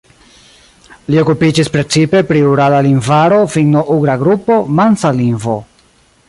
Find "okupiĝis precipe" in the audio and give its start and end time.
1.23-2.21